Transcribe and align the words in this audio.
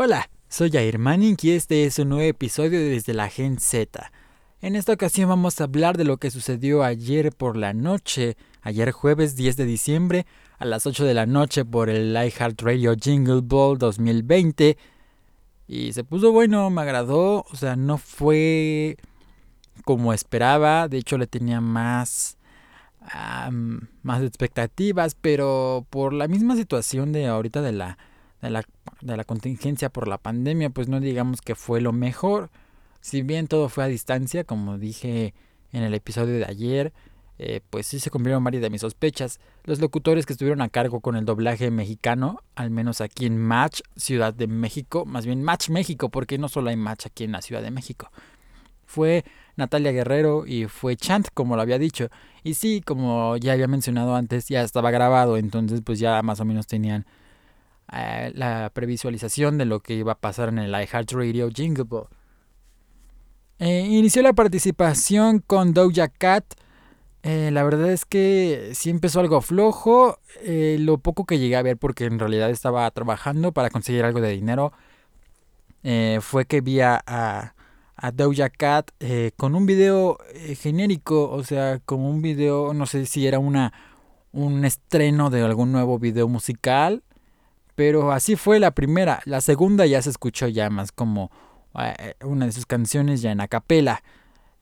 Hola, 0.00 0.30
soy 0.48 0.70
Jair 0.70 0.96
y 1.42 1.50
este 1.50 1.84
es 1.84 1.98
un 1.98 2.10
nuevo 2.10 2.22
episodio 2.22 2.78
de 2.78 2.88
Desde 2.88 3.14
la 3.14 3.28
Gen 3.28 3.58
Z. 3.58 4.12
En 4.60 4.76
esta 4.76 4.92
ocasión 4.92 5.28
vamos 5.28 5.60
a 5.60 5.64
hablar 5.64 5.96
de 5.96 6.04
lo 6.04 6.18
que 6.18 6.30
sucedió 6.30 6.84
ayer 6.84 7.32
por 7.32 7.56
la 7.56 7.74
noche, 7.74 8.36
ayer 8.62 8.92
jueves 8.92 9.34
10 9.34 9.56
de 9.56 9.64
diciembre 9.64 10.26
a 10.60 10.66
las 10.66 10.86
8 10.86 11.04
de 11.04 11.14
la 11.14 11.26
noche 11.26 11.64
por 11.64 11.90
el 11.90 12.12
iHeartRadio 12.12 12.94
Jingle 12.94 13.40
Ball 13.42 13.76
2020. 13.76 14.78
Y 15.66 15.92
se 15.92 16.04
puso 16.04 16.30
bueno, 16.30 16.70
me 16.70 16.82
agradó, 16.82 17.44
o 17.50 17.56
sea, 17.56 17.74
no 17.74 17.98
fue 17.98 18.98
como 19.84 20.12
esperaba, 20.12 20.86
de 20.86 20.98
hecho 20.98 21.18
le 21.18 21.26
tenía 21.26 21.60
más 21.60 22.38
más 24.02 24.22
expectativas, 24.22 25.16
pero 25.20 25.84
por 25.90 26.12
la 26.12 26.28
misma 26.28 26.54
situación 26.54 27.10
de 27.10 27.26
ahorita 27.26 27.62
de 27.62 27.72
la 27.72 27.98
de 28.42 28.50
la, 28.50 28.64
de 29.00 29.16
la 29.16 29.24
contingencia 29.24 29.88
por 29.88 30.08
la 30.08 30.18
pandemia, 30.18 30.70
pues 30.70 30.88
no 30.88 31.00
digamos 31.00 31.40
que 31.40 31.54
fue 31.54 31.80
lo 31.80 31.92
mejor. 31.92 32.50
Si 33.00 33.22
bien 33.22 33.46
todo 33.46 33.68
fue 33.68 33.84
a 33.84 33.88
distancia, 33.88 34.44
como 34.44 34.78
dije 34.78 35.34
en 35.72 35.82
el 35.82 35.94
episodio 35.94 36.38
de 36.38 36.44
ayer, 36.44 36.92
eh, 37.40 37.60
pues 37.70 37.86
sí 37.86 38.00
se 38.00 38.10
cumplieron 38.10 38.42
varias 38.42 38.62
de 38.62 38.70
mis 38.70 38.80
sospechas. 38.80 39.38
Los 39.64 39.80
locutores 39.80 40.26
que 40.26 40.32
estuvieron 40.32 40.60
a 40.60 40.68
cargo 40.68 41.00
con 41.00 41.14
el 41.16 41.24
doblaje 41.24 41.70
mexicano, 41.70 42.42
al 42.56 42.70
menos 42.70 43.00
aquí 43.00 43.26
en 43.26 43.38
Match, 43.38 43.80
Ciudad 43.96 44.34
de 44.34 44.48
México, 44.48 45.04
más 45.06 45.24
bien 45.24 45.42
Match 45.42 45.70
México, 45.70 46.08
porque 46.08 46.38
no 46.38 46.48
solo 46.48 46.70
hay 46.70 46.76
Match 46.76 47.06
aquí 47.06 47.24
en 47.24 47.32
la 47.32 47.42
Ciudad 47.42 47.62
de 47.62 47.70
México. 47.70 48.10
Fue 48.86 49.24
Natalia 49.56 49.92
Guerrero 49.92 50.46
y 50.46 50.64
fue 50.64 50.96
Chant, 50.96 51.28
como 51.32 51.54
lo 51.54 51.62
había 51.62 51.78
dicho. 51.78 52.08
Y 52.42 52.54
sí, 52.54 52.80
como 52.84 53.36
ya 53.36 53.52
había 53.52 53.68
mencionado 53.68 54.16
antes, 54.16 54.48
ya 54.48 54.62
estaba 54.62 54.90
grabado, 54.90 55.36
entonces 55.36 55.82
pues 55.84 55.98
ya 56.00 56.22
más 56.22 56.40
o 56.40 56.44
menos 56.44 56.66
tenían 56.66 57.06
eh, 57.92 58.32
la 58.34 58.70
previsualización 58.74 59.58
de 59.58 59.64
lo 59.64 59.80
que 59.80 59.94
iba 59.94 60.12
a 60.12 60.18
pasar 60.18 60.48
en 60.50 60.58
el 60.58 60.70
iHeartRadio 60.70 61.48
Jingle 61.50 61.84
Ball. 61.84 62.08
Eh, 63.58 63.86
inició 63.90 64.22
la 64.22 64.34
participación 64.34 65.40
con 65.40 65.74
Doja 65.74 66.08
Cat. 66.08 66.44
Eh, 67.22 67.50
la 67.52 67.64
verdad 67.64 67.90
es 67.90 68.04
que 68.04 68.72
sí 68.74 68.90
empezó 68.90 69.20
algo 69.20 69.40
flojo. 69.40 70.18
lo 70.44 70.98
poco 70.98 71.24
que 71.24 71.38
llegué 71.38 71.56
a 71.56 71.62
ver, 71.62 71.76
porque 71.76 72.04
en 72.04 72.18
realidad 72.18 72.50
estaba 72.50 72.90
trabajando 72.90 73.52
para 73.52 73.70
conseguir 73.70 74.04
algo 74.04 74.20
de 74.20 74.30
dinero, 74.30 74.72
fue 76.20 76.44
que 76.44 76.60
vi 76.60 76.80
a, 76.80 77.02
a 77.06 78.12
Doja 78.12 78.50
Cat 78.50 78.90
con 79.36 79.54
un 79.54 79.66
video 79.66 80.18
genérico, 80.60 81.30
o 81.30 81.42
sea, 81.42 81.80
como 81.84 82.10
un 82.10 82.22
video, 82.22 82.74
no 82.74 82.86
sé 82.86 83.06
si 83.06 83.26
era 83.26 83.38
una 83.38 83.72
un 84.32 84.64
estreno 84.64 85.30
de 85.30 85.42
algún 85.42 85.72
nuevo 85.72 85.98
video 85.98 86.28
musical 86.28 87.02
pero 87.78 88.10
así 88.10 88.34
fue 88.34 88.58
la 88.58 88.72
primera. 88.72 89.22
La 89.24 89.40
segunda 89.40 89.86
ya 89.86 90.02
se 90.02 90.10
escuchó 90.10 90.48
ya 90.48 90.68
más 90.68 90.90
como 90.90 91.30
eh, 91.78 92.14
una 92.24 92.46
de 92.46 92.50
sus 92.50 92.66
canciones 92.66 93.22
ya 93.22 93.30
en 93.30 93.40
acapela. 93.40 94.02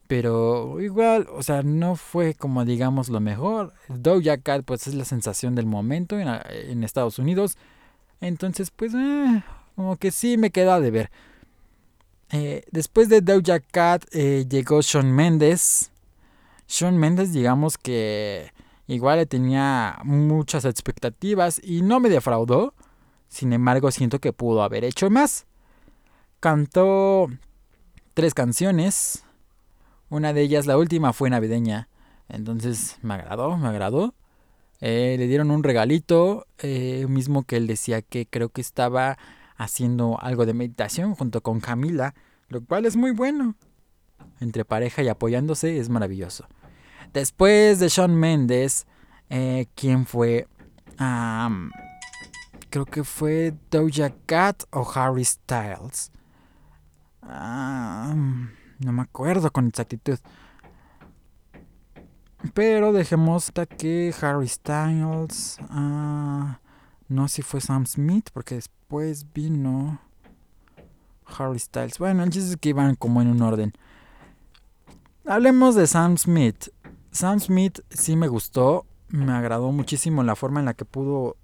Pero 0.05 0.79
igual, 0.81 1.25
o 1.33 1.41
sea, 1.41 1.63
no 1.63 1.95
fue 1.95 2.35
como 2.35 2.63
digamos 2.63 3.09
lo 3.09 3.19
mejor. 3.19 3.73
Doja 3.87 4.37
Cat 4.37 4.63
pues 4.65 4.85
es 4.85 4.93
la 4.93 5.03
sensación 5.03 5.55
del 5.55 5.65
momento 5.65 6.19
en, 6.19 6.83
Estados 6.83 7.17
Unidos. 7.17 7.57
Entonces 8.21 8.69
pues 8.69 8.93
eh, 8.93 9.43
como 9.75 9.95
que 9.95 10.11
sí 10.11 10.37
me 10.37 10.51
queda 10.51 10.79
de 10.79 10.91
ver. 10.91 11.11
Eh, 12.29 12.65
después 12.69 13.09
de 13.09 13.21
Doja 13.21 13.61
Cat 13.61 14.05
llegó 14.11 14.83
Sean 14.83 15.11
Mendes. 15.11 15.91
Sean 16.67 16.95
Mendes 16.99 17.33
digamos 17.33 17.79
que 17.79 18.51
igual 18.85 19.27
tenía 19.27 19.97
muchas 20.03 20.65
expectativas 20.65 21.59
y 21.63 21.81
no 21.81 21.99
me 21.99 22.09
defraudó. 22.09 22.75
Sin 23.27 23.53
embargo, 23.53 23.91
siento 23.91 24.19
que 24.19 24.33
pudo 24.33 24.63
haber 24.63 24.83
hecho 24.83 25.09
más. 25.09 25.45
Cantó 26.39 27.27
tres 28.13 28.33
canciones. 28.33 29.23
Una 30.09 30.33
de 30.33 30.41
ellas, 30.41 30.65
la 30.65 30.77
última, 30.77 31.13
fue 31.13 31.29
navideña. 31.29 31.89
Entonces 32.29 32.97
me 33.01 33.15
agradó, 33.15 33.57
me 33.57 33.67
agradó. 33.67 34.13
Eh, 34.79 35.15
le 35.17 35.27
dieron 35.27 35.51
un 35.51 35.63
regalito, 35.63 36.45
eh, 36.59 37.05
mismo 37.09 37.43
que 37.43 37.57
él 37.57 37.67
decía 37.67 38.01
que 38.01 38.27
creo 38.27 38.49
que 38.49 38.61
estaba 38.61 39.17
haciendo 39.57 40.19
algo 40.21 40.45
de 40.45 40.53
meditación 40.53 41.15
junto 41.15 41.41
con 41.41 41.59
Camila, 41.59 42.13
lo 42.49 42.63
cual 42.63 42.85
es 42.85 42.95
muy 42.95 43.11
bueno. 43.11 43.55
Entre 44.39 44.65
pareja 44.65 45.01
y 45.01 45.07
apoyándose 45.07 45.79
es 45.79 45.89
maravilloso. 45.89 46.47
Después 47.11 47.79
de 47.79 47.89
Sean 47.89 48.15
Mendes, 48.15 48.85
eh, 49.29 49.65
¿quién 49.75 50.05
fue? 50.05 50.47
Creo 52.69 52.85
que 52.85 53.03
fue 53.03 53.53
Doja 53.71 54.13
Cat 54.25 54.63
o 54.71 54.89
Harry 54.95 55.25
Styles. 55.25 56.11
Ah, 57.21 58.13
no 58.79 58.91
me 58.91 59.01
acuerdo 59.01 59.51
con 59.51 59.67
exactitud. 59.67 60.19
Pero 62.53 62.93
dejemos 62.93 63.47
hasta 63.47 63.65
que 63.65 64.13
Harry 64.21 64.47
Styles. 64.47 65.57
Ah, 65.69 66.59
no 67.07 67.27
sé 67.27 67.37
si 67.37 67.41
fue 67.41 67.61
Sam 67.61 67.85
Smith, 67.85 68.29
porque 68.31 68.55
después 68.55 69.25
vino 69.33 69.99
Harry 71.25 71.59
Styles. 71.59 71.97
Bueno, 71.99 72.23
el 72.23 72.29
es 72.29 72.55
que 72.57 72.69
iban 72.69 72.95
como 72.95 73.21
en 73.21 73.29
un 73.29 73.41
orden. 73.41 73.73
Hablemos 75.25 75.75
de 75.75 75.87
Sam 75.87 76.17
Smith. 76.17 76.69
Sam 77.11 77.39
Smith 77.39 77.79
sí 77.89 78.15
me 78.15 78.27
gustó. 78.27 78.85
Me 79.09 79.33
agradó 79.33 79.71
muchísimo 79.71 80.23
la 80.23 80.35
forma 80.35 80.59
en 80.59 80.65
la 80.65 80.73
que 80.73 80.85
pudo 80.85 81.37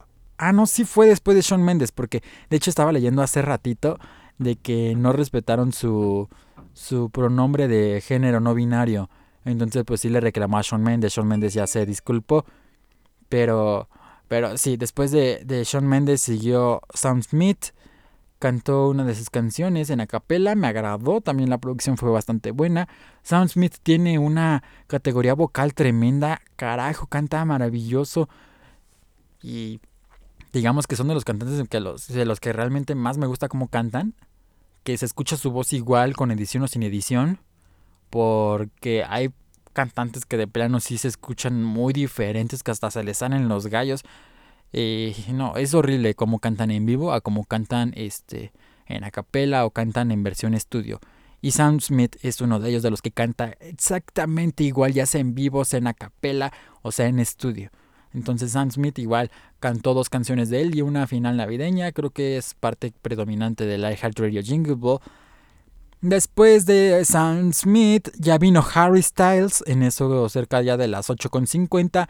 Ah, 0.46 0.52
no, 0.52 0.68
sí 0.68 0.84
fue 0.84 1.08
después 1.08 1.36
de 1.38 1.42
Sean 1.42 1.64
Mendes, 1.64 1.94
porque 1.94 2.22
de 2.50 2.58
hecho 2.58 2.70
estaba 2.70 2.92
leyendo 2.92 3.22
hace 3.22 3.42
ratito 3.42 3.98
de 4.38 4.58
que 4.58 4.94
no 4.94 5.14
respetaron 5.14 5.72
su, 5.72 6.28
su 6.74 7.10
pronombre 7.12 7.70
de 7.70 8.02
género 8.02 8.42
no 8.42 8.54
binario. 8.54 9.10
Entonces, 9.46 9.86
pues 9.86 10.02
sí 10.02 10.10
le 10.10 10.20
reclamó 10.20 10.58
a 10.58 10.64
Sean 10.64 10.84
Mendes. 10.84 11.14
Sean 11.14 11.30
Mendes 11.30 11.54
ya 11.54 11.66
se 11.66 11.86
disculpó. 11.86 12.44
Pero, 13.30 13.88
pero 14.28 14.58
sí, 14.58 14.76
después 14.76 15.12
de, 15.12 15.44
de 15.46 15.64
Sean 15.64 15.88
Mendes 15.88 16.20
siguió 16.20 16.82
Sam 16.94 17.24
Smith. 17.24 17.68
Cantó 18.38 18.90
una 18.90 19.06
de 19.06 19.16
sus 19.16 19.30
canciones 19.30 19.90
en 19.92 20.02
acapella. 20.02 20.56
Me 20.56 20.68
agradó. 20.68 21.22
También 21.22 21.52
la 21.52 21.58
producción 21.58 21.96
fue 21.96 22.12
bastante 22.12 22.52
buena. 22.52 22.90
Sam 23.22 23.48
Smith 23.48 23.76
tiene 23.82 24.20
una 24.20 24.62
categoría 24.88 25.36
vocal 25.36 25.74
tremenda. 25.74 26.42
Carajo, 26.58 27.08
canta 27.08 27.46
maravilloso. 27.46 28.28
Y 29.42 29.80
digamos 30.54 30.86
que 30.86 30.96
son 30.96 31.08
de 31.08 31.16
los 31.16 31.26
cantantes 31.26 31.68
que 31.68 31.80
los, 31.80 32.08
de 32.08 32.26
los 32.26 32.40
que 32.40 32.54
realmente 32.54 32.96
más 32.96 33.18
me 33.18 33.28
gusta 33.28 33.50
cómo 33.50 33.68
cantan, 33.68 34.14
que 34.84 34.98
se 34.98 35.06
escucha 35.06 35.36
su 35.36 35.52
voz 35.52 35.74
igual 35.74 36.16
con 36.16 36.32
edición 36.32 36.64
o 36.64 36.68
sin 36.68 36.84
edición, 36.84 37.40
porque 38.10 39.04
hay 39.04 39.32
cantantes 39.74 40.26
que 40.26 40.38
de 40.38 40.48
plano 40.48 40.80
sí 40.80 41.00
se 41.00 41.08
escuchan 41.08 41.64
muy 41.64 41.92
diferentes, 41.92 42.62
que 42.62 42.70
hasta 42.72 42.92
se 42.92 43.04
les 43.04 43.18
salen 43.18 43.50
los 43.50 43.68
gallos. 43.68 44.04
y 44.72 45.16
no, 45.34 45.58
es 45.58 45.74
horrible 45.74 46.14
cómo 46.14 46.40
cantan 46.40 46.70
en 46.70 46.86
vivo 46.86 47.12
a 47.12 47.22
cómo 47.22 47.46
cantan 47.46 47.92
este, 47.96 48.54
en 48.86 49.04
acapella 49.04 49.66
o 49.66 49.72
cantan 49.72 50.12
en 50.12 50.24
versión 50.24 50.54
estudio. 50.54 51.00
Y 51.42 51.52
Sam 51.52 51.82
Smith 51.82 52.16
es 52.22 52.40
uno 52.42 52.60
de 52.60 52.70
ellos 52.70 52.84
de 52.84 52.92
los 52.92 53.02
que 53.02 53.12
canta 53.12 53.56
exactamente 53.60 54.64
igual, 54.64 54.94
ya 54.94 55.06
sea 55.06 55.20
en 55.20 55.34
vivo, 55.34 55.66
sea 55.66 55.80
en 55.80 55.88
acapella 55.88 56.54
o 56.84 56.92
sea 56.92 57.08
en 57.08 57.20
estudio. 57.20 57.72
Entonces 58.14 58.52
Sam 58.52 58.72
Smith 58.72 59.00
igual 59.00 59.32
cantó 59.60 59.94
dos 59.94 60.10
canciones 60.10 60.50
de 60.50 60.62
él 60.62 60.76
y 60.76 60.82
una 60.82 61.08
final 61.08 61.38
navideña. 61.38 61.92
Creo 61.92 62.12
que 62.12 62.38
es 62.38 62.54
parte 62.54 62.94
predominante 63.02 63.66
de 63.66 63.78
la 63.78 63.96
Radio 63.96 64.42
Jingle 64.42 64.76
Ball. 64.76 65.00
Después 66.02 66.66
de 66.66 67.06
Sam 67.06 67.54
Smith 67.54 68.10
ya 68.20 68.38
vino 68.38 68.64
Harry 68.74 69.02
Styles, 69.02 69.64
en 69.68 69.84
eso 69.84 70.28
cerca 70.28 70.62
ya 70.62 70.76
de 70.76 70.90
las 70.90 71.10
8.50. 71.10 72.08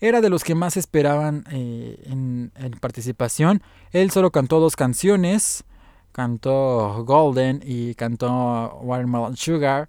Era 0.00 0.20
de 0.20 0.30
los 0.30 0.44
que 0.44 0.54
más 0.54 0.76
esperaban 0.76 1.44
eh, 1.50 2.02
en, 2.06 2.52
en, 2.56 2.72
participación. 2.72 3.62
Él 3.90 4.10
solo 4.10 4.30
cantó 4.30 4.60
dos 4.60 4.76
canciones. 4.76 5.64
Cantó 6.12 7.04
Golden 7.04 7.62
y 7.64 7.94
cantó 7.94 8.78
Watermelon 8.82 9.36
Sugar. 9.36 9.88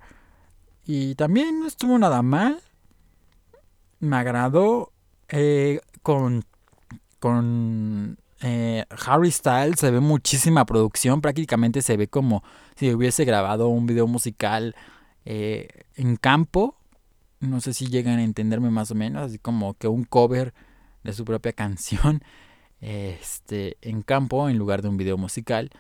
Y 0.86 1.16
también 1.16 1.60
no 1.60 1.68
estuvo 1.68 1.98
nada 1.98 2.22
mal. 2.22 2.60
Me 4.00 4.16
agradó. 4.18 4.93
Eh, 5.36 5.82
con 6.04 6.44
con 7.18 8.20
eh, 8.42 8.86
Harry 9.08 9.32
Styles 9.32 9.80
se 9.80 9.90
ve 9.90 10.00
muchísima 10.00 10.64
producción, 10.66 11.22
prácticamente 11.22 11.82
se 11.82 11.98
ve 11.98 12.08
como 12.08 12.44
si 12.76 12.94
hubiese 12.94 13.26
grabado 13.26 13.70
un 13.70 13.88
video 13.88 14.06
musical 14.06 14.76
eh, 15.26 15.70
en 15.96 16.18
campo. 16.18 16.76
No 17.40 17.62
sé 17.62 17.74
si 17.74 17.88
llegan 17.88 18.20
a 18.20 18.24
entenderme 18.24 18.70
más 18.70 18.92
o 18.92 18.96
menos, 18.96 19.24
así 19.24 19.40
como 19.40 19.74
que 19.74 19.88
un 19.88 20.04
cover 20.04 20.54
de 21.04 21.14
su 21.14 21.26
propia 21.26 21.54
canción 21.54 22.22
este, 22.80 23.78
en 23.82 24.04
campo 24.04 24.50
en 24.50 24.60
lugar 24.60 24.84
de 24.84 24.90
un 24.90 24.98
video 24.98 25.18
musical. 25.18 25.72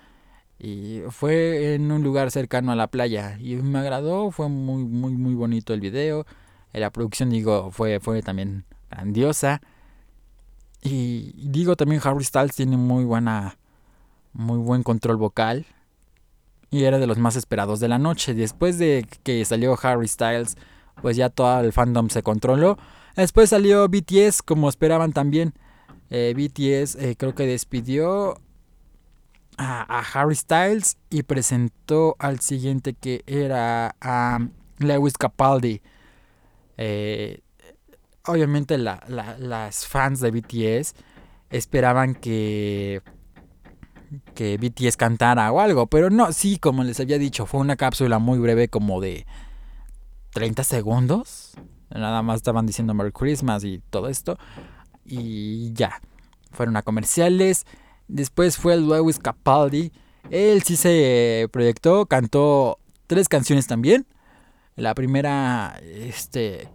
Y 0.58 1.02
fue 1.12 1.76
en 1.76 1.92
un 1.92 2.02
lugar 2.04 2.32
cercano 2.32 2.72
a 2.72 2.76
la 2.76 2.88
playa 2.88 3.38
y 3.40 3.56
me 3.58 3.80
agradó, 3.80 4.32
fue 4.32 4.50
muy 4.50 4.84
muy 4.86 5.14
muy 5.14 5.36
bonito 5.36 5.76
el 5.76 5.82
video. 5.82 6.26
La 6.74 6.92
producción 6.92 7.30
digo 7.30 7.70
fue 7.72 8.00
fue 8.00 8.24
también 8.24 8.66
grandiosa. 8.94 9.62
Y 10.82 11.34
digo 11.50 11.76
también 11.76 12.02
Harry 12.04 12.24
Styles 12.24 12.56
tiene 12.56 12.78
muy 12.78 13.06
buena 13.06 13.58
muy 14.34 14.58
buen 14.58 14.82
control 14.82 15.18
vocal 15.18 15.66
y 16.74 16.86
era 16.86 16.98
de 16.98 17.06
los 17.06 17.20
más 17.20 17.36
esperados 17.36 17.80
de 17.80 17.88
la 17.88 18.00
noche. 18.00 18.34
Después 18.34 18.80
de 18.80 19.06
que 19.22 19.46
salió 19.46 19.78
Harry 19.82 20.08
Styles, 20.08 20.58
pues 21.02 21.16
ya 21.16 21.30
todo 21.30 21.62
el 21.62 21.72
fandom 21.72 22.10
se 22.10 22.24
controló. 22.24 22.80
Después 23.16 23.52
salió 23.52 23.88
BTS, 23.88 24.42
como 24.42 24.70
esperaban 24.70 25.14
también. 25.14 25.54
Eh, 26.10 26.34
BTS 26.36 26.96
eh, 26.96 27.16
creo 27.16 27.36
que 27.36 27.46
despidió 27.46 28.40
a, 29.58 30.00
Harry 30.14 30.36
Styles 30.36 30.98
y 31.12 31.22
presentó 31.22 32.16
al 32.18 32.40
siguiente 32.40 32.94
que 32.94 33.24
era 33.28 33.96
a 34.02 34.40
Lewis 34.80 35.14
Capaldi. 35.14 35.82
Eh, 36.78 37.43
obviamente 38.26 38.78
las 38.78 39.88
fans 39.88 40.20
de 40.20 40.32
BTS 40.32 40.96
esperaban 41.50 42.16
que 42.16 43.02
que 44.36 44.58
BTS 44.58 44.98
cantara 44.98 45.52
o 45.52 45.60
algo, 45.60 45.88
pero 45.88 46.10
no, 46.10 46.32
sí, 46.34 46.58
como 46.58 46.84
les 46.84 47.00
había 47.00 47.18
dicho, 47.18 47.46
fue 47.46 47.60
una 47.62 47.76
cápsula 47.76 48.20
muy 48.20 48.38
breve 48.38 48.68
como 48.68 49.02
de 49.02 49.26
30 50.34 50.64
segundos. 50.64 51.54
Nada 51.90 52.22
más 52.22 52.38
estaban 52.38 52.66
diciendo 52.66 52.94
Merry 52.94 53.12
Christmas 53.12 53.64
y 53.64 53.82
todo 53.90 54.10
esto. 54.10 54.38
Y 55.06 55.74
ya, 55.74 56.02
fueron 56.52 56.78
a 56.78 56.82
comerciales. 56.82 57.66
Después 58.08 58.58
fue 58.58 58.74
el 58.74 58.88
Lewis 58.88 59.20
Capaldi. 59.20 59.92
Él 60.30 60.64
sí 60.64 60.76
se 60.76 61.50
proyectó, 61.52 62.06
cantó 62.06 62.80
tres 63.08 63.30
canciones 63.30 63.68
también. 63.68 64.08
La 64.76 64.96
primera, 64.96 65.80
este, 65.84 66.70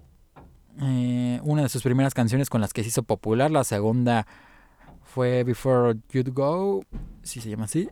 eh, 0.80 1.40
una 1.42 1.62
de 1.62 1.68
sus 1.68 1.82
primeras 1.82 2.14
canciones 2.14 2.50
con 2.50 2.60
las 2.60 2.72
que 2.72 2.82
se 2.82 2.88
hizo 2.88 3.02
popular. 3.02 3.50
La 3.50 3.64
segunda 3.64 4.26
fue 5.04 5.44
Before 5.44 5.98
You'd 6.10 6.32
Go, 6.32 6.82
si 7.22 7.40
se 7.40 7.50
llama 7.50 7.64
así. 7.64 7.88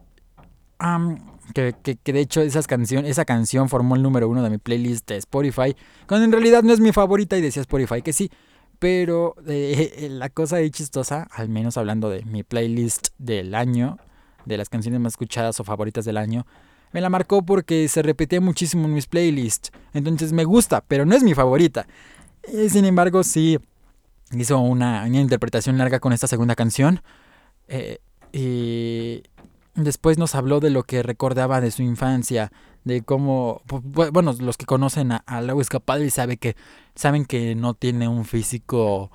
que, 1.54 1.74
de 2.04 2.20
hecho 2.20 2.40
esas 2.42 2.66
canción, 2.66 3.06
esa 3.06 3.24
canción 3.24 3.68
formó 3.68 3.96
el 3.96 4.02
número 4.02 4.28
uno 4.28 4.42
de 4.42 4.50
mi 4.50 4.58
playlist 4.58 5.08
de 5.08 5.16
Spotify, 5.16 5.74
cuando 6.06 6.24
en 6.24 6.32
realidad 6.32 6.62
no 6.62 6.72
es 6.72 6.80
mi 6.80 6.92
favorita 6.92 7.36
y 7.36 7.40
decía 7.40 7.62
Spotify 7.62 8.02
que 8.02 8.12
sí. 8.12 8.30
Pero 8.78 9.34
eh, 9.46 9.94
eh, 9.96 10.08
la 10.10 10.28
cosa 10.28 10.56
de 10.56 10.70
chistosa, 10.70 11.26
al 11.30 11.48
menos 11.48 11.78
hablando 11.78 12.10
de 12.10 12.24
mi 12.26 12.42
playlist 12.42 13.08
del 13.18 13.54
año, 13.54 13.98
de 14.44 14.58
las 14.58 14.68
canciones 14.68 15.00
más 15.00 15.14
escuchadas 15.14 15.58
o 15.60 15.64
favoritas 15.64 16.04
del 16.04 16.18
año, 16.18 16.46
me 16.92 17.00
la 17.00 17.10
marcó 17.10 17.42
porque 17.42 17.88
se 17.88 18.02
repetía 18.02 18.40
muchísimo 18.40 18.86
en 18.86 18.94
mis 18.94 19.06
playlists. 19.06 19.70
Entonces 19.92 20.32
me 20.32 20.44
gusta, 20.44 20.84
pero 20.86 21.04
no 21.04 21.14
es 21.14 21.22
mi 21.22 21.34
favorita. 21.34 21.86
Y 22.52 22.68
sin 22.70 22.84
embargo, 22.84 23.22
sí, 23.22 23.58
hizo 24.32 24.58
una, 24.58 25.06
interpretación 25.08 25.78
larga 25.78 26.00
con 26.00 26.12
esta 26.12 26.26
segunda 26.26 26.54
canción. 26.54 27.02
Eh, 27.68 27.98
y 28.32 29.22
después 29.74 30.18
nos 30.18 30.34
habló 30.34 30.60
de 30.60 30.70
lo 30.70 30.84
que 30.84 31.02
recordaba 31.02 31.60
de 31.60 31.70
su 31.70 31.82
infancia, 31.82 32.52
de 32.84 33.02
cómo, 33.02 33.62
bueno, 34.12 34.34
los 34.38 34.56
que 34.56 34.66
conocen 34.66 35.12
a, 35.12 35.16
a 35.26 35.40
Lewis 35.40 35.68
Capaldi 35.68 36.10
saben 36.10 36.36
que, 36.36 36.56
saben 36.94 37.24
que 37.24 37.54
no 37.54 37.74
tiene 37.74 38.08
un 38.08 38.24
físico 38.24 39.10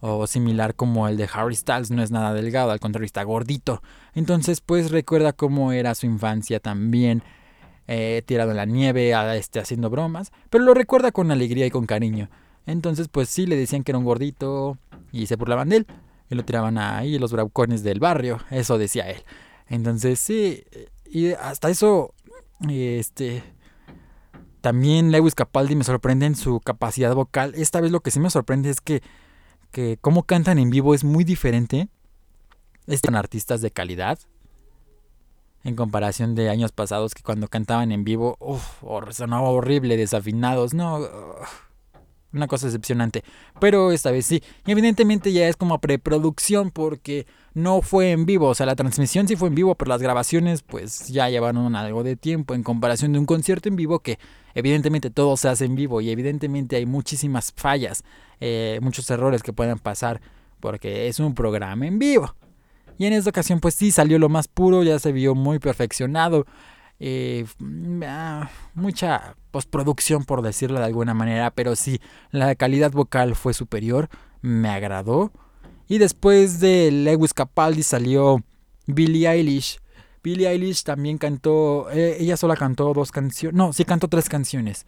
o 0.00 0.26
similar 0.26 0.74
como 0.74 1.08
el 1.08 1.16
de 1.16 1.28
Harry 1.32 1.54
Styles, 1.54 1.90
no 1.90 2.02
es 2.02 2.10
nada 2.10 2.32
delgado, 2.32 2.70
al 2.70 2.80
contrario 2.80 3.06
está 3.06 3.22
gordito. 3.22 3.82
Entonces, 4.14 4.60
pues 4.60 4.90
recuerda 4.90 5.32
cómo 5.32 5.72
era 5.72 5.94
su 5.94 6.06
infancia 6.06 6.58
también, 6.58 7.22
eh, 7.86 8.22
tirado 8.24 8.50
en 8.50 8.56
la 8.56 8.64
nieve, 8.64 9.12
este, 9.36 9.60
haciendo 9.60 9.90
bromas, 9.90 10.32
pero 10.48 10.64
lo 10.64 10.74
recuerda 10.74 11.12
con 11.12 11.30
alegría 11.30 11.66
y 11.66 11.70
con 11.70 11.86
cariño. 11.86 12.30
Entonces, 12.66 13.08
pues 13.08 13.28
sí, 13.28 13.46
le 13.46 13.56
decían 13.56 13.82
que 13.82 13.92
era 13.92 13.98
un 13.98 14.04
gordito 14.04 14.78
y 15.12 15.26
se 15.26 15.36
burlaban 15.36 15.68
de 15.68 15.78
él. 15.78 15.86
Y 16.28 16.34
lo 16.34 16.44
tiraban 16.44 16.78
ahí 16.78 17.18
los 17.18 17.32
bravucones 17.32 17.82
del 17.82 17.98
barrio, 17.98 18.38
eso 18.50 18.78
decía 18.78 19.10
él. 19.10 19.22
Entonces, 19.68 20.20
sí, 20.20 20.64
y 21.04 21.32
hasta 21.32 21.70
eso, 21.70 22.14
este, 22.68 23.42
también 24.60 25.10
Lewis 25.10 25.34
Capaldi 25.34 25.74
me 25.74 25.84
sorprende 25.84 26.26
en 26.26 26.36
su 26.36 26.60
capacidad 26.60 27.14
vocal. 27.14 27.52
Esta 27.56 27.80
vez 27.80 27.90
lo 27.90 28.00
que 28.00 28.10
sí 28.10 28.20
me 28.20 28.30
sorprende 28.30 28.70
es 28.70 28.80
que, 28.80 29.02
que 29.72 29.98
cómo 30.00 30.22
cantan 30.24 30.58
en 30.58 30.70
vivo 30.70 30.94
es 30.94 31.02
muy 31.02 31.24
diferente. 31.24 31.88
Están 32.86 33.16
artistas 33.16 33.60
de 33.60 33.70
calidad. 33.70 34.18
En 35.62 35.76
comparación 35.76 36.34
de 36.34 36.48
años 36.48 36.72
pasados 36.72 37.14
que 37.14 37.22
cuando 37.22 37.48
cantaban 37.48 37.92
en 37.92 38.04
vivo, 38.04 38.36
uff, 38.40 38.82
sonaba 39.10 39.48
horrible, 39.48 39.96
desafinados, 39.96 40.74
no 40.74 41.00
una 42.32 42.46
cosa 42.46 42.66
decepcionante. 42.66 43.24
Pero 43.60 43.92
esta 43.92 44.10
vez 44.10 44.26
sí. 44.26 44.42
Y 44.66 44.72
evidentemente 44.72 45.32
ya 45.32 45.48
es 45.48 45.56
como 45.56 45.78
preproducción 45.80 46.70
porque 46.70 47.26
no 47.54 47.82
fue 47.82 48.12
en 48.12 48.26
vivo. 48.26 48.48
O 48.48 48.54
sea, 48.54 48.66
la 48.66 48.76
transmisión 48.76 49.28
sí 49.28 49.36
fue 49.36 49.48
en 49.48 49.54
vivo, 49.54 49.74
pero 49.74 49.88
las 49.88 50.02
grabaciones 50.02 50.62
pues 50.62 51.08
ya 51.08 51.28
llevaron 51.28 51.74
algo 51.76 52.02
de 52.02 52.16
tiempo 52.16 52.54
en 52.54 52.62
comparación 52.62 53.12
de 53.12 53.18
un 53.18 53.26
concierto 53.26 53.68
en 53.68 53.76
vivo 53.76 54.00
que 54.00 54.18
evidentemente 54.54 55.10
todo 55.10 55.36
se 55.36 55.48
hace 55.48 55.64
en 55.64 55.74
vivo 55.74 56.00
y 56.00 56.10
evidentemente 56.10 56.76
hay 56.76 56.86
muchísimas 56.86 57.52
fallas, 57.54 58.04
eh, 58.40 58.78
muchos 58.82 59.08
errores 59.10 59.42
que 59.42 59.52
pueden 59.52 59.78
pasar 59.78 60.20
porque 60.60 61.08
es 61.08 61.20
un 61.20 61.34
programa 61.34 61.86
en 61.86 61.98
vivo. 61.98 62.34
Y 62.98 63.06
en 63.06 63.14
esta 63.14 63.30
ocasión 63.30 63.60
pues 63.60 63.74
sí 63.74 63.90
salió 63.90 64.18
lo 64.18 64.28
más 64.28 64.46
puro, 64.46 64.82
ya 64.82 64.98
se 64.98 65.12
vio 65.12 65.34
muy 65.34 65.58
perfeccionado. 65.58 66.46
Eh, 67.02 67.46
ah, 68.06 68.50
mucha 68.74 69.34
postproducción 69.50 70.24
por 70.24 70.42
decirlo 70.42 70.78
de 70.78 70.84
alguna 70.84 71.14
manera, 71.14 71.50
pero 71.50 71.74
sí, 71.74 71.98
la 72.30 72.54
calidad 72.54 72.92
vocal 72.92 73.34
fue 73.34 73.54
superior, 73.54 74.08
me 74.42 74.68
agradó. 74.68 75.32
Y 75.88 75.98
después 75.98 76.60
de 76.60 76.90
Lewis 76.92 77.34
Capaldi 77.34 77.82
salió 77.82 78.44
Billie 78.86 79.28
Eilish. 79.28 79.80
Billie 80.22 80.48
Eilish 80.48 80.84
también 80.84 81.16
cantó, 81.16 81.90
eh, 81.90 82.18
ella 82.20 82.36
sola 82.36 82.54
cantó 82.54 82.92
dos 82.92 83.10
canciones, 83.10 83.56
no, 83.56 83.72
sí 83.72 83.84
cantó 83.86 84.06
tres 84.06 84.28
canciones. 84.28 84.84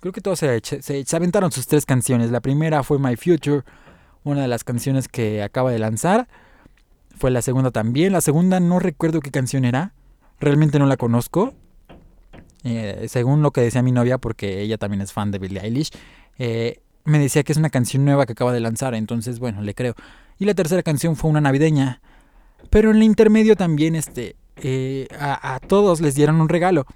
Creo 0.00 0.12
que 0.12 0.22
todos 0.22 0.38
se, 0.38 0.60
se 0.62 1.16
aventaron 1.16 1.52
sus 1.52 1.66
tres 1.66 1.84
canciones. 1.84 2.30
La 2.30 2.40
primera 2.40 2.82
fue 2.82 2.98
My 2.98 3.16
Future, 3.16 3.64
una 4.24 4.40
de 4.40 4.48
las 4.48 4.64
canciones 4.64 5.08
que 5.08 5.42
acaba 5.42 5.70
de 5.70 5.78
lanzar. 5.78 6.26
Fue 7.18 7.30
la 7.30 7.42
segunda 7.42 7.70
también. 7.70 8.14
La 8.14 8.22
segunda 8.22 8.60
no 8.60 8.78
recuerdo 8.78 9.20
qué 9.20 9.30
canción 9.30 9.66
era. 9.66 9.92
Realmente 10.40 10.78
no 10.78 10.86
la 10.86 10.96
conozco. 10.96 11.54
Eh, 12.64 13.06
según 13.08 13.42
lo 13.42 13.52
que 13.52 13.60
decía 13.60 13.82
mi 13.82 13.92
novia, 13.92 14.18
porque 14.18 14.60
ella 14.60 14.76
también 14.78 15.00
es 15.00 15.12
fan 15.12 15.30
de 15.30 15.38
Billie 15.38 15.60
Eilish, 15.60 15.90
eh, 16.38 16.80
me 17.04 17.18
decía 17.18 17.42
que 17.42 17.52
es 17.52 17.58
una 17.58 17.70
canción 17.70 18.04
nueva 18.04 18.26
que 18.26 18.32
acaba 18.32 18.52
de 18.52 18.60
lanzar, 18.60 18.94
entonces 18.94 19.38
bueno, 19.38 19.62
le 19.62 19.74
creo. 19.74 19.94
Y 20.38 20.44
la 20.44 20.54
tercera 20.54 20.82
canción 20.82 21.16
fue 21.16 21.30
una 21.30 21.40
navideña. 21.40 22.00
Pero 22.68 22.90
en 22.90 22.96
el 22.96 23.02
intermedio 23.02 23.56
también 23.56 23.94
este, 23.94 24.36
eh, 24.56 25.08
a, 25.18 25.58
todos 25.66 26.00
les 26.00 26.14
dieron 26.14 26.40
un 26.40 26.48
regalo. 26.48 26.86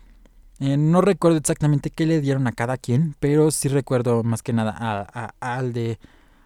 no 0.59 1.01
recuerdo 1.01 1.39
exactamente 1.39 1.91
qué 1.91 2.07
le 2.07 2.21
dieron 2.21 2.47
a 2.47 2.53
cada 2.53 2.77
quien, 2.77 3.17
pero 3.21 3.51
sí 3.51 3.69
recuerdo 3.69 4.23
más 4.23 4.43
que 4.43 4.53
nada 4.53 5.33
al, 5.41 5.73
de, 5.73 5.99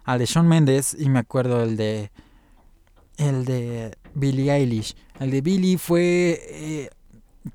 al 0.05 0.19
de 0.19 0.25
Shawn 0.25 0.47
Mendes 0.47 0.95
y 0.97 1.09
me 1.09 1.19
acuerdo 1.19 1.63
el 1.63 1.77
de 1.77 2.11
el 3.17 3.43
de 3.43 3.97
Billie 4.13 4.51
Eilish. 4.51 4.95
El 5.19 5.31
de 5.31 5.41
Billie 5.41 5.77
fue 5.77 6.39
eh, 6.49 6.89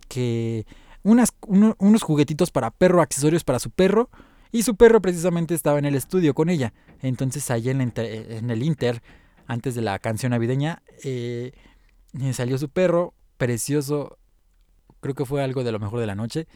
que 0.08 0.66
unas, 1.02 1.34
unos 1.46 2.02
juguetitos 2.02 2.50
para 2.50 2.70
perro, 2.70 3.02
accesorios 3.02 3.44
para 3.44 3.58
su 3.58 3.70
perro. 3.70 4.11
Y 4.52 4.62
su 4.62 4.76
perro 4.76 5.02
precisamente 5.02 5.54
estaba 5.54 5.80
en 5.80 5.84
el 5.84 5.96
estudio 5.96 6.32
con 6.32 6.49
ella. 6.49 6.73
Entonces 7.02 7.50
allí 7.50 7.70
en, 7.70 7.92
en 7.96 8.50
el 8.50 8.62
Inter, 8.62 9.02
antes 9.49 9.75
de 9.75 9.82
la 9.82 9.99
canción 9.99 10.30
navideña, 10.30 10.82
eh, 11.02 11.52
salió 12.32 12.56
su 12.56 12.68
perro, 12.68 13.14
precioso. 13.37 14.16
Creo 15.00 15.14
que 15.14 15.25
fue 15.25 15.42
algo 15.42 15.64
de 15.64 15.73
lo 15.73 15.80
mejor 15.80 15.99
de 15.99 16.06
la 16.06 16.14
noche. 16.14 16.46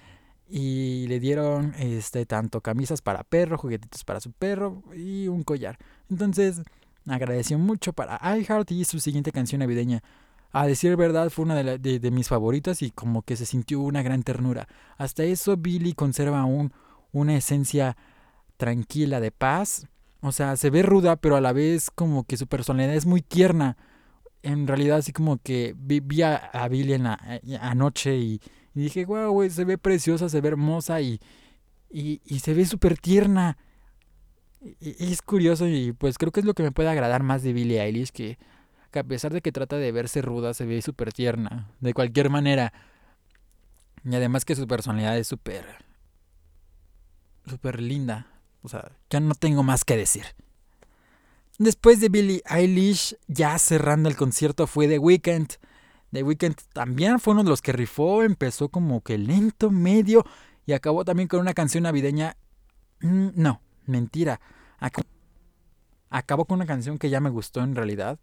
Y 0.48 1.06
le 1.08 1.18
dieron 1.18 1.74
este 1.78 2.24
tanto 2.24 2.60
camisas 2.60 3.02
para 3.02 3.24
perro, 3.24 3.58
juguetitos 3.58 4.04
para 4.04 4.20
su 4.20 4.32
perro 4.32 4.82
y 4.94 5.26
un 5.26 5.42
collar. 5.42 5.76
Entonces 6.08 6.62
agradeció 7.10 7.58
mucho 7.58 7.92
para 7.92 8.20
iHeart 8.36 8.70
y 8.72 8.84
su 8.84 9.00
siguiente 9.00 9.32
canción 9.32 9.60
navideña. 9.60 10.02
A 10.50 10.66
decir 10.66 10.96
verdad, 10.96 11.28
fue 11.30 11.44
una 11.44 11.54
de, 11.54 12.10
mis 12.10 12.28
favoritas 12.28 12.80
y 12.82 12.90
como 12.90 13.22
que 13.22 13.36
se 13.36 13.44
sintió 13.44 13.80
una 13.80 14.02
gran 14.02 14.22
ternura. 14.22 14.66
Hasta 14.96 15.24
eso, 15.24 15.56
Billy 15.56 15.92
conserva 15.92 16.40
aún 16.40 16.72
una 17.12 17.36
esencia 17.36 17.96
tranquila 18.56 19.20
de 19.20 19.30
paz. 19.30 19.86
O 20.20 20.32
sea, 20.32 20.56
se 20.56 20.70
ve 20.70 20.82
ruda, 20.82 21.16
pero 21.16 21.36
a 21.36 21.40
la 21.40 21.52
vez 21.52 21.90
como 21.90 22.24
que 22.24 22.38
su 22.38 22.46
personalidad 22.46 22.94
es 22.94 23.04
muy 23.04 23.20
tierna. 23.20 23.76
En 24.42 24.66
realidad, 24.66 24.98
así 24.98 25.12
como 25.12 25.36
que 25.38 25.74
vi, 25.76 26.22
a, 26.22 26.66
Billy 26.68 26.94
en 26.94 27.04
la, 27.04 27.20
eh, 27.26 27.58
anoche 27.60 28.16
y, 28.16 28.40
dije, 28.72 29.04
wow, 29.04 29.48
se 29.50 29.64
ve 29.64 29.76
preciosa, 29.76 30.28
se 30.28 30.40
ve 30.40 30.48
hermosa 30.48 31.00
y, 31.02 31.20
y, 31.90 32.22
y 32.24 32.38
se 32.38 32.54
ve 32.54 32.64
súper 32.64 32.96
tierna. 32.98 33.58
Es 34.80 35.22
curioso 35.22 35.68
y 35.68 35.92
pues 35.92 36.18
creo 36.18 36.32
que 36.32 36.40
es 36.40 36.46
lo 36.46 36.54
que 36.54 36.62
me 36.62 36.72
puede 36.72 36.88
agradar 36.88 37.22
más 37.22 37.42
de 37.42 37.52
Billie 37.52 37.80
Eilish, 37.80 38.10
que, 38.10 38.38
a 38.92 39.04
pesar 39.04 39.32
de 39.32 39.40
que 39.40 39.52
trata 39.52 39.76
de 39.76 39.92
verse 39.92 40.22
ruda, 40.22 40.54
se 40.54 40.66
ve 40.66 40.82
súper 40.82 41.12
tierna, 41.12 41.70
de 41.80 41.94
cualquier 41.94 42.30
manera. 42.30 42.72
Y 44.04 44.14
además 44.14 44.44
que 44.44 44.56
su 44.56 44.66
personalidad 44.66 45.16
es 45.16 45.28
súper... 45.28 45.64
súper 47.46 47.80
linda. 47.80 48.26
O 48.62 48.68
sea, 48.68 48.92
ya 49.10 49.20
no 49.20 49.34
tengo 49.34 49.62
más 49.62 49.84
que 49.84 49.96
decir. 49.96 50.24
Después 51.58 52.00
de 52.00 52.08
Billie 52.08 52.42
Eilish, 52.48 53.16
ya 53.26 53.58
cerrando 53.58 54.08
el 54.08 54.16
concierto 54.16 54.66
fue 54.66 54.88
The 54.88 54.98
Weeknd. 54.98 55.48
The 56.12 56.22
Weeknd 56.22 56.54
también 56.72 57.20
fue 57.20 57.34
uno 57.34 57.44
de 57.44 57.50
los 57.50 57.62
que 57.62 57.72
rifó, 57.72 58.22
empezó 58.22 58.68
como 58.68 59.02
que 59.02 59.18
lento, 59.18 59.70
medio, 59.70 60.24
y 60.66 60.72
acabó 60.72 61.04
también 61.04 61.28
con 61.28 61.40
una 61.40 61.54
canción 61.54 61.84
navideña. 61.84 62.36
Mm, 63.00 63.28
no, 63.34 63.60
mentira. 63.88 64.40
Acabó 66.10 66.44
con 66.44 66.56
una 66.56 66.66
canción 66.66 66.98
que 66.98 67.10
ya 67.10 67.20
me 67.20 67.30
gustó 67.30 67.62
en 67.62 67.74
realidad. 67.74 68.18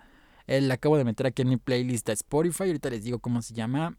Eh, 0.48 0.62
la 0.62 0.76
acabo 0.76 0.98
de 0.98 1.04
meter 1.04 1.26
aquí 1.28 1.42
en 1.42 1.50
mi 1.50 1.58
playlist 1.58 2.08
de 2.08 2.14
Spotify. 2.14 2.64
Ahorita 2.64 2.90
les 2.90 3.04
digo 3.04 3.20
cómo 3.20 3.42
se 3.42 3.54
llama. 3.54 3.98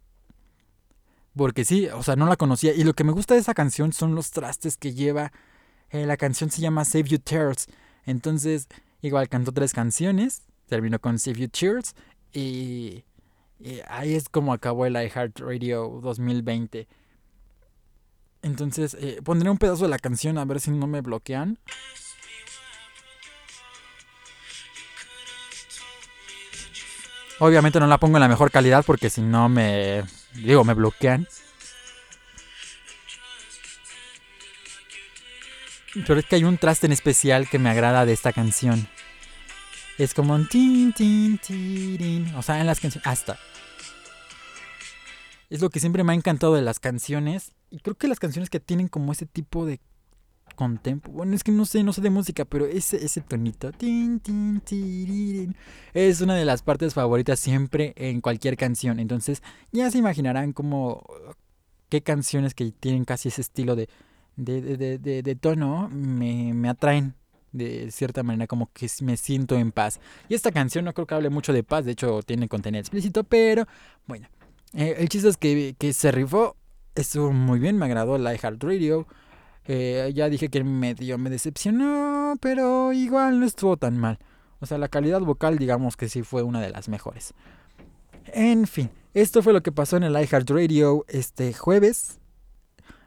Porque 1.36 1.64
sí, 1.64 1.88
o 1.88 2.02
sea, 2.02 2.16
no 2.16 2.26
la 2.26 2.36
conocía. 2.36 2.72
Y 2.72 2.84
lo 2.84 2.94
que 2.94 3.04
me 3.04 3.12
gusta 3.12 3.34
de 3.34 3.40
esa 3.40 3.54
canción 3.54 3.92
son 3.92 4.14
los 4.14 4.30
trastes 4.30 4.76
que 4.76 4.94
lleva. 4.94 5.32
Eh, 5.90 6.06
la 6.06 6.16
canción 6.16 6.50
se 6.50 6.60
llama 6.62 6.84
Save 6.84 7.04
You 7.04 7.18
Tears. 7.18 7.66
Entonces, 8.04 8.68
igual 9.02 9.28
cantó 9.28 9.52
tres 9.52 9.72
canciones. 9.72 10.42
Terminó 10.66 10.98
con 10.98 11.18
Save 11.18 11.40
You 11.40 11.48
Tears. 11.48 11.94
Y, 12.32 13.04
ahí 13.88 14.14
es 14.14 14.28
como 14.28 14.52
acabó 14.52 14.86
el 14.86 14.94
iHeartRadio 14.94 16.00
2020. 16.02 16.88
Entonces, 18.46 18.96
eh, 19.00 19.20
pondré 19.24 19.50
un 19.50 19.58
pedazo 19.58 19.82
de 19.82 19.90
la 19.90 19.98
canción 19.98 20.38
a 20.38 20.44
ver 20.44 20.60
si 20.60 20.70
no 20.70 20.86
me 20.86 21.00
bloquean. 21.00 21.58
Obviamente 27.40 27.80
no 27.80 27.88
la 27.88 27.98
pongo 27.98 28.18
en 28.18 28.20
la 28.20 28.28
mejor 28.28 28.52
calidad 28.52 28.84
porque 28.86 29.10
si 29.10 29.20
no 29.20 29.48
me 29.48 30.04
digo 30.34 30.62
me 30.62 30.74
bloquean. 30.74 31.26
Pero 36.06 36.20
es 36.20 36.26
que 36.26 36.36
hay 36.36 36.44
un 36.44 36.56
traste 36.56 36.86
en 36.86 36.92
especial 36.92 37.48
que 37.48 37.58
me 37.58 37.68
agrada 37.68 38.06
de 38.06 38.12
esta 38.12 38.32
canción. 38.32 38.88
Es 39.98 40.14
como 40.14 40.34
un 40.34 40.48
tin 40.48 40.92
tin 40.92 41.38
tin, 41.38 42.32
o 42.36 42.42
sea, 42.42 42.60
en 42.60 42.66
las 42.66 42.78
canciones 42.78 43.08
hasta 43.08 43.40
es 45.50 45.60
lo 45.60 45.70
que 45.70 45.80
siempre 45.80 46.04
me 46.04 46.12
ha 46.12 46.16
encantado 46.16 46.54
de 46.54 46.62
las 46.62 46.80
canciones 46.80 47.52
y 47.70 47.78
creo 47.78 47.96
que 47.96 48.08
las 48.08 48.18
canciones 48.18 48.50
que 48.50 48.60
tienen 48.60 48.88
como 48.88 49.12
ese 49.12 49.26
tipo 49.26 49.66
de 49.66 49.80
contempo. 50.54 51.10
Bueno, 51.10 51.34
es 51.34 51.44
que 51.44 51.52
no 51.52 51.64
sé, 51.66 51.82
no 51.82 51.92
sé 51.92 52.00
de 52.00 52.10
música, 52.10 52.44
pero 52.44 52.66
ese, 52.66 53.04
ese 53.04 53.20
tonito. 53.20 53.70
es 55.94 56.20
una 56.20 56.34
de 56.34 56.44
las 56.44 56.62
partes 56.62 56.94
favoritas 56.94 57.40
siempre 57.40 57.92
en 57.96 58.20
cualquier 58.20 58.56
canción. 58.56 59.00
Entonces, 59.00 59.42
ya 59.72 59.90
se 59.90 59.98
imaginarán 59.98 60.52
como 60.52 61.04
qué 61.88 62.02
canciones 62.02 62.54
que 62.54 62.72
tienen 62.72 63.04
casi 63.04 63.28
ese 63.28 63.40
estilo 63.40 63.76
de, 63.76 63.88
de, 64.36 64.76
de, 64.76 65.22
de, 65.22 65.36
tono 65.36 65.88
me, 65.90 66.52
me 66.52 66.68
atraen 66.68 67.14
de 67.52 67.90
cierta 67.90 68.22
manera 68.22 68.46
como 68.46 68.70
que 68.72 68.88
me 69.02 69.16
siento 69.16 69.56
en 69.56 69.72
paz. 69.72 70.00
Y 70.28 70.34
esta 70.34 70.52
canción 70.52 70.84
no 70.84 70.92
creo 70.94 71.06
que 71.06 71.14
hable 71.14 71.30
mucho 71.30 71.52
de 71.52 71.62
paz, 71.62 71.84
de 71.84 71.92
hecho 71.92 72.22
tiene 72.22 72.48
contenido 72.48 72.80
explícito, 72.80 73.24
pero 73.24 73.66
bueno, 74.06 74.28
eh, 74.74 74.96
el 74.98 75.08
chiste 75.08 75.28
es 75.28 75.36
que, 75.36 75.74
que 75.78 75.92
se 75.92 76.10
rifó, 76.12 76.55
estuvo 76.96 77.32
muy 77.32 77.60
bien, 77.60 77.78
me 77.78 77.84
agradó 77.84 78.18
la 78.18 78.34
iHeartRadio. 78.34 79.06
Eh, 79.68 80.12
ya 80.14 80.28
dije 80.28 80.48
que 80.48 80.62
medio 80.64 81.18
me 81.18 81.30
decepcionó, 81.30 82.34
pero 82.40 82.92
igual 82.92 83.40
no 83.40 83.46
estuvo 83.46 83.76
tan 83.76 83.98
mal. 83.98 84.18
O 84.60 84.66
sea, 84.66 84.78
la 84.78 84.88
calidad 84.88 85.20
vocal 85.20 85.58
digamos 85.58 85.96
que 85.96 86.08
sí 86.08 86.22
fue 86.22 86.42
una 86.42 86.60
de 86.60 86.70
las 86.70 86.88
mejores. 86.88 87.34
En 88.26 88.66
fin, 88.66 88.90
esto 89.14 89.42
fue 89.42 89.52
lo 89.52 89.62
que 89.62 89.72
pasó 89.72 89.96
en 89.96 90.04
el 90.04 90.12
iHeartRadio 90.12 91.04
este 91.08 91.52
jueves. 91.52 92.18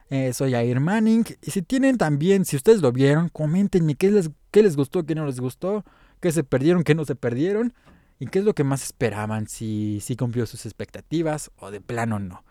Eh, 0.09 0.33
soy 0.33 0.55
Air 0.55 0.79
Manning. 0.79 1.25
Y 1.41 1.51
si 1.51 1.61
tienen 1.61 1.97
también, 1.97 2.45
si 2.45 2.55
ustedes 2.55 2.81
lo 2.81 2.91
vieron, 2.91 3.29
comentenme 3.29 3.95
qué 3.95 4.11
les, 4.11 4.29
qué 4.51 4.63
les 4.63 4.75
gustó, 4.75 5.05
qué 5.05 5.15
no 5.15 5.25
les 5.25 5.39
gustó, 5.39 5.85
qué 6.19 6.31
se 6.31 6.43
perdieron, 6.43 6.83
qué 6.83 6.95
no 6.95 7.05
se 7.05 7.15
perdieron. 7.15 7.73
Y 8.19 8.27
qué 8.27 8.39
es 8.39 8.45
lo 8.45 8.53
que 8.53 8.65
más 8.65 8.83
esperaban, 8.83 9.47
si, 9.47 10.01
si 10.01 10.17
cumplió 10.17 10.45
sus 10.45 10.65
expectativas 10.65 11.51
o 11.55 11.71
de 11.71 11.79
plano 11.79 12.19
no. 12.19 12.43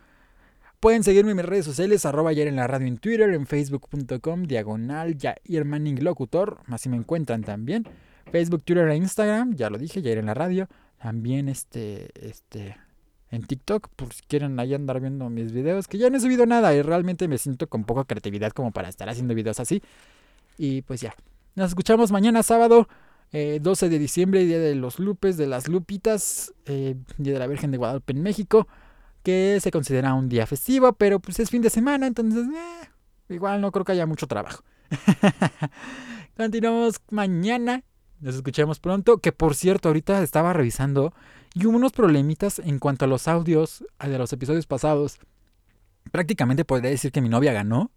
Pueden 0.80 1.02
seguirme 1.02 1.32
en 1.32 1.38
mis 1.38 1.46
redes 1.46 1.64
sociales, 1.64 2.06
arroba 2.06 2.30
ayer 2.30 2.46
en 2.46 2.54
la 2.54 2.68
radio 2.68 2.86
en 2.86 2.98
Twitter, 2.98 3.28
en 3.30 3.48
facebook.com, 3.48 4.44
diagonal, 4.44 5.16
Jair 5.18 5.64
Manning 5.64 6.04
Locutor, 6.04 6.60
así 6.68 6.88
me 6.88 6.96
encuentran 6.96 7.42
también. 7.42 7.84
Facebook, 8.30 8.62
Twitter 8.62 8.86
e 8.88 8.94
Instagram, 8.94 9.56
ya 9.56 9.70
lo 9.70 9.78
dije, 9.78 10.00
Jair 10.00 10.18
en 10.18 10.26
la 10.26 10.34
radio. 10.34 10.68
También 11.02 11.48
este, 11.48 12.10
este, 12.24 12.76
en 13.32 13.42
TikTok, 13.42 13.88
por 13.88 14.12
si 14.12 14.22
quieren 14.22 14.60
ahí 14.60 14.72
andar 14.72 15.00
viendo 15.00 15.28
mis 15.28 15.50
videos, 15.50 15.88
que 15.88 15.98
ya 15.98 16.10
no 16.10 16.16
he 16.16 16.20
subido 16.20 16.46
nada 16.46 16.72
y 16.72 16.82
realmente 16.82 17.26
me 17.26 17.38
siento 17.38 17.66
con 17.66 17.82
poca 17.82 18.04
creatividad 18.04 18.52
como 18.52 18.70
para 18.70 18.88
estar 18.88 19.08
haciendo 19.08 19.34
videos 19.34 19.58
así. 19.58 19.82
Y 20.58 20.82
pues 20.82 21.00
ya, 21.00 21.12
nos 21.56 21.70
escuchamos 21.70 22.12
mañana 22.12 22.44
sábado. 22.44 22.88
12 23.32 23.32
eh, 23.32 23.88
de 23.88 23.98
diciembre, 23.98 24.44
Día 24.44 24.60
de 24.60 24.76
los 24.76 25.00
Lupes, 25.00 25.36
de 25.36 25.48
las 25.48 25.66
Lupitas, 25.66 26.54
eh, 26.66 26.94
Día 27.18 27.32
de 27.32 27.38
la 27.40 27.48
Virgen 27.48 27.72
de 27.72 27.78
Guadalupe 27.78 28.12
en 28.12 28.22
México 28.22 28.68
que 29.28 29.60
se 29.60 29.70
considera 29.70 30.14
un 30.14 30.30
día 30.30 30.46
festivo, 30.46 30.94
pero 30.94 31.20
pues 31.20 31.38
es 31.38 31.50
fin 31.50 31.60
de 31.60 31.68
semana, 31.68 32.06
entonces 32.06 32.46
eh, 32.46 32.88
igual 33.28 33.60
no 33.60 33.70
creo 33.72 33.84
que 33.84 33.92
haya 33.92 34.06
mucho 34.06 34.26
trabajo. 34.26 34.64
Continuamos 36.38 37.02
mañana, 37.10 37.84
nos 38.20 38.36
escuchamos 38.36 38.80
pronto, 38.80 39.18
que 39.18 39.32
por 39.32 39.54
cierto 39.54 39.90
ahorita 39.90 40.22
estaba 40.22 40.54
revisando 40.54 41.12
y 41.52 41.66
hubo 41.66 41.76
unos 41.76 41.92
problemitas 41.92 42.58
en 42.58 42.78
cuanto 42.78 43.04
a 43.04 43.08
los 43.08 43.28
audios 43.28 43.84
de 44.02 44.16
los 44.16 44.32
episodios 44.32 44.64
pasados. 44.66 45.18
Prácticamente 46.10 46.64
podría 46.64 46.88
decir 46.88 47.12
que 47.12 47.20
mi 47.20 47.28
novia 47.28 47.52
ganó 47.52 47.90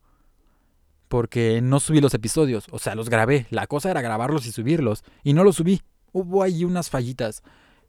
porque 1.07 1.61
no 1.61 1.79
subí 1.79 2.01
los 2.01 2.13
episodios, 2.13 2.65
o 2.71 2.79
sea, 2.79 2.93
los 2.93 3.09
grabé, 3.09 3.47
la 3.51 3.67
cosa 3.67 3.89
era 3.89 4.01
grabarlos 4.01 4.45
y 4.47 4.51
subirlos, 4.51 5.05
y 5.23 5.31
no 5.31 5.45
los 5.45 5.55
subí. 5.55 5.81
Hubo 6.11 6.43
ahí 6.43 6.65
unas 6.65 6.89
fallitas. 6.89 7.41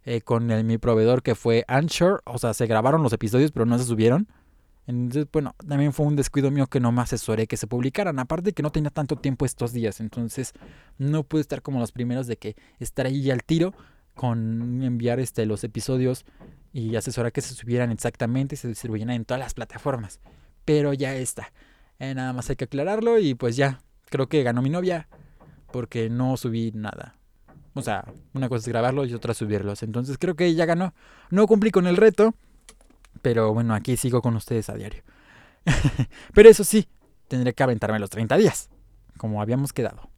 Eh, 0.04 0.20
con 0.20 0.66
mi 0.66 0.78
proveedor 0.78 1.22
que 1.22 1.34
fue 1.34 1.64
Anchor. 1.68 2.22
O 2.24 2.38
sea, 2.38 2.54
se 2.54 2.66
grabaron 2.66 3.02
los 3.02 3.12
episodios, 3.12 3.52
pero 3.52 3.66
no 3.66 3.78
se 3.78 3.84
subieron. 3.84 4.28
Entonces, 4.86 5.26
bueno, 5.32 5.54
también 5.66 5.92
fue 5.92 6.06
un 6.06 6.16
descuido 6.16 6.50
mío 6.50 6.66
que 6.66 6.80
no 6.80 6.90
me 6.90 7.02
asesoré 7.02 7.46
que 7.46 7.56
se 7.56 7.66
publicaran. 7.66 8.18
Aparte 8.18 8.52
que 8.52 8.62
no 8.62 8.72
tenía 8.72 8.90
tanto 8.90 9.16
tiempo 9.16 9.46
estos 9.46 9.72
días. 9.72 10.00
Entonces, 10.00 10.54
no 10.98 11.22
pude 11.22 11.40
estar 11.40 11.62
como 11.62 11.78
los 11.78 11.92
primeros 11.92 12.26
de 12.26 12.36
que 12.36 12.56
estar 12.80 13.06
ahí 13.06 13.30
al 13.30 13.44
tiro 13.44 13.74
con 14.14 14.82
enviar 14.82 15.20
este, 15.20 15.46
los 15.46 15.64
episodios 15.64 16.24
y 16.72 16.96
asesorar 16.96 17.32
que 17.32 17.40
se 17.40 17.54
subieran 17.54 17.90
exactamente 17.92 18.56
y 18.56 18.58
se 18.58 18.68
distribuyeran 18.68 19.14
en 19.14 19.24
todas 19.24 19.40
las 19.40 19.54
plataformas. 19.54 20.20
Pero 20.64 20.92
ya 20.92 21.14
está. 21.14 21.52
Eh, 21.98 22.14
nada 22.14 22.32
más 22.32 22.50
hay 22.50 22.56
que 22.56 22.64
aclararlo 22.64 23.18
y 23.18 23.34
pues 23.34 23.56
ya. 23.56 23.80
Creo 24.10 24.28
que 24.28 24.42
ganó 24.42 24.60
mi 24.60 24.68
novia 24.68 25.08
porque 25.70 26.10
no 26.10 26.36
subí 26.36 26.72
nada. 26.74 27.16
O 27.74 27.82
sea, 27.82 28.04
una 28.34 28.48
cosa 28.48 28.60
es 28.60 28.68
grabarlos 28.68 29.08
y 29.08 29.14
otra 29.14 29.34
subirlos. 29.34 29.82
Entonces 29.82 30.18
creo 30.18 30.34
que 30.34 30.54
ya 30.54 30.66
ganó. 30.66 30.94
No 31.30 31.46
cumplí 31.46 31.70
con 31.70 31.86
el 31.86 31.96
reto. 31.96 32.34
Pero 33.22 33.54
bueno, 33.54 33.74
aquí 33.74 33.96
sigo 33.96 34.20
con 34.20 34.36
ustedes 34.36 34.68
a 34.68 34.74
diario. 34.74 35.02
pero 36.34 36.48
eso 36.48 36.64
sí, 36.64 36.88
tendré 37.28 37.54
que 37.54 37.62
aventarme 37.62 37.98
los 37.98 38.10
30 38.10 38.36
días. 38.36 38.68
Como 39.16 39.40
habíamos 39.40 39.72
quedado. 39.72 40.11